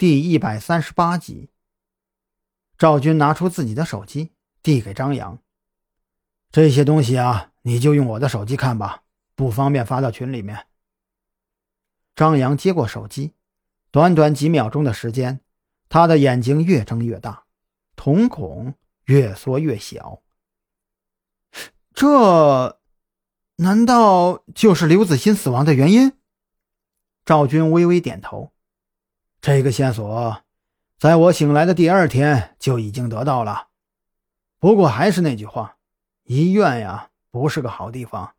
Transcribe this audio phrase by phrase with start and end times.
[0.00, 1.50] 第一百三十八集，
[2.78, 5.42] 赵军拿出自己的手机，递给张扬
[6.50, 9.02] ：“这些东西啊，你就用我的手机看吧，
[9.34, 10.68] 不方便发到群里面。”
[12.16, 13.34] 张扬接过手机，
[13.90, 15.40] 短短几秒钟的时间，
[15.90, 17.44] 他的眼睛越睁越大，
[17.94, 18.72] 瞳孔
[19.04, 20.22] 越缩越小。
[21.92, 22.80] 这，
[23.56, 26.14] 难道就是刘子欣死亡的原因？
[27.26, 28.54] 赵军微微点头。
[29.40, 30.42] 这个线索，
[30.98, 33.68] 在我醒来的第二天就已经得到了。
[34.58, 35.76] 不过还是那句话，
[36.24, 38.34] 医院呀不是个好地方，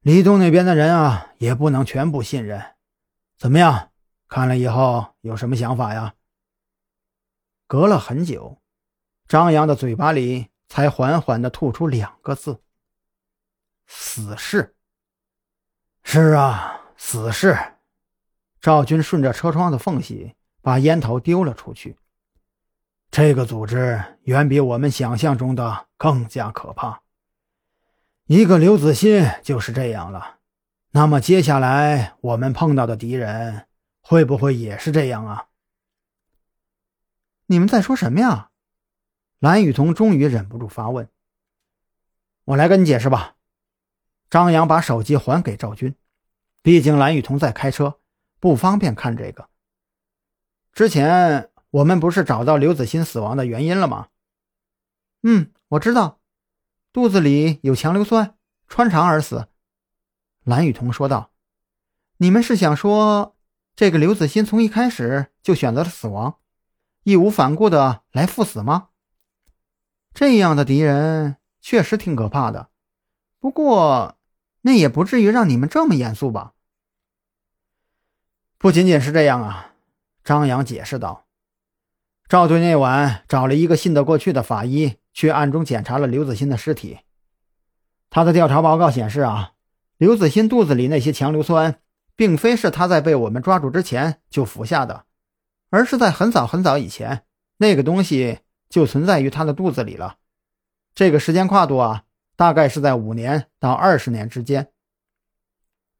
[0.00, 2.74] 李东那边的人啊也不能全部信任。
[3.38, 3.90] 怎么样？
[4.28, 6.14] 看了以后有什么想法呀？
[7.66, 8.58] 隔了很久，
[9.26, 12.62] 张扬的嘴巴里才缓缓地吐出两个字
[13.86, 14.76] ：“死士。”
[16.04, 17.71] 是啊，死士。
[18.62, 21.96] 赵军顺着车窗的缝隙把烟头丢了出去。
[23.10, 27.02] 这个组织远比我们想象中的更加可怕。
[28.26, 30.38] 一个刘子欣就是这样了，
[30.92, 33.66] 那么接下来我们碰到的敌人
[34.00, 35.48] 会不会也是这样啊？
[37.46, 38.50] 你们在说什么呀？
[39.40, 41.08] 蓝雨桐终于忍不住发问。
[42.44, 43.34] 我来跟你解释吧。
[44.30, 45.96] 张扬把手机还给赵军，
[46.62, 47.98] 毕竟蓝雨桐在开车。
[48.42, 49.48] 不方便看这个。
[50.72, 54.08] 之前我们不是找到刘子欣死亡的原因了吗？
[55.22, 56.18] 嗯，我知道，
[56.92, 59.46] 肚子里有强硫酸，穿肠而死。
[60.42, 61.30] 蓝雨桐说道
[62.18, 63.36] ：“你们是想说，
[63.76, 66.40] 这个刘子欣从一开始就选择了死亡，
[67.04, 68.88] 义无反顾的来赴死吗？
[70.12, 72.70] 这样的敌人确实挺可怕的，
[73.38, 74.18] 不过
[74.62, 76.54] 那也不至于让你们这么严肃吧？”
[78.62, 79.72] 不仅仅是这样啊，
[80.22, 81.26] 张扬解释道
[82.30, 87.00] ：“赵队那晚找了一个信得过去的法医，去暗中检查了刘子欣的尸体。
[88.08, 89.54] 他的调查报告显示啊，
[89.96, 91.80] 刘子欣肚子里那些强硫酸，
[92.14, 95.06] 并非是他在被我们抓住之前就服下的，
[95.70, 97.24] 而是在很早很早以前，
[97.56, 98.38] 那个东西
[98.68, 100.18] 就存在于他的肚子里了。
[100.94, 102.04] 这个时间跨度啊，
[102.36, 104.68] 大概是在五年到二十年之间。”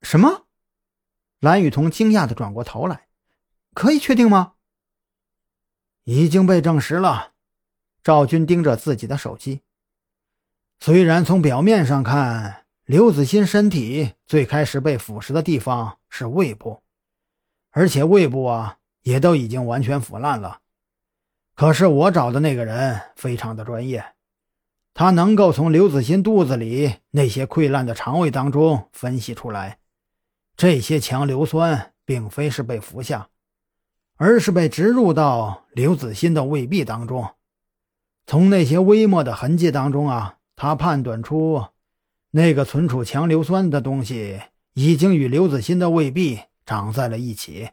[0.00, 0.41] 什么？
[1.42, 3.08] 蓝雨桐惊讶的转过头来
[3.74, 4.52] ：“可以确定吗？”
[6.06, 7.32] 已经被证实了。
[8.04, 9.62] 赵军盯着自己的手机。
[10.78, 16.84] 虽然从表面上看，刘子欣身体最开始被腐蚀的地方是胃部，
[17.70, 20.60] 而且胃部啊也都已经完全腐烂了。
[21.56, 24.14] 可是我找的那个人非常的专业，
[24.94, 29.80] 他能够从刘子欣肚子里那些溃烂的肠胃当中分析出来。
[30.56, 33.28] 这些强硫酸并非是被服下，
[34.16, 37.28] 而是被植入到刘子欣的胃壁当中。
[38.26, 41.66] 从那些微末的痕迹当中啊，他判断出
[42.30, 44.40] 那个存储强硫酸的东西
[44.74, 47.70] 已经与刘子欣的胃壁长在了一起。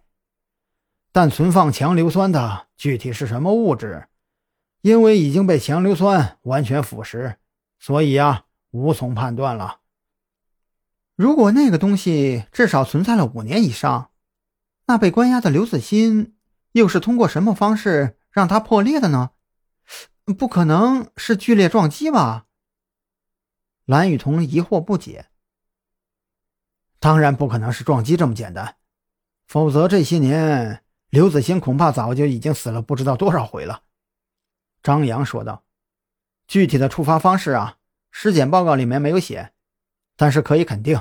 [1.11, 4.07] 但存放强硫酸的具体是什么物质，
[4.81, 7.35] 因为已经被强硫酸完全腐蚀，
[7.79, 9.78] 所以啊，无从判断了。
[11.19, 14.11] 如果那个东西至少存在了五年以上，
[14.85, 16.37] 那被关押的刘子欣
[16.71, 19.31] 又是通过什么方式让它破裂的呢？
[20.37, 22.45] 不可能是剧烈撞击吧？
[23.83, 25.25] 蓝雨桐疑惑不解。
[27.01, 28.77] 当然不可能是撞击这么简单，
[29.45, 33.83] 否则这些年刘子欣恐怕早就已经死了不知道多少回了。
[34.81, 35.65] 张扬说道
[36.47, 37.75] ：“具体的触发方式啊，
[38.09, 39.51] 尸检报告里面没有写。”
[40.21, 40.99] 但是可以肯定，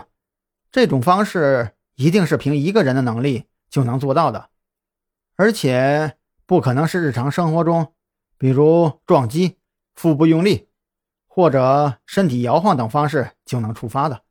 [0.71, 4.51] 这种方式一定是凭一个人的能力就能做到的，
[5.35, 7.95] 而且不可能是日常生活中，
[8.37, 9.59] 比如撞击、
[9.97, 10.69] 腹部用力
[11.27, 14.23] 或者身体摇晃等方式就能触发的。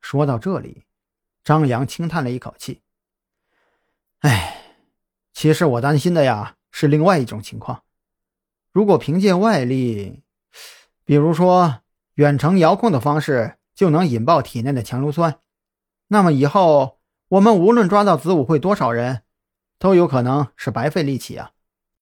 [0.00, 0.84] 说到这里，
[1.42, 2.82] 张扬轻叹了一口气
[4.22, 4.76] ：“哎，
[5.32, 7.82] 其实我担心的呀是另外一种情况，
[8.70, 10.22] 如果凭借外力，
[11.04, 11.80] 比如说
[12.14, 15.38] 远程遥控的方式。”就能引爆体内的强硫酸，
[16.08, 16.98] 那么以后
[17.28, 19.22] 我们无论抓到子午会多少人，
[19.78, 21.52] 都有可能是白费力气啊！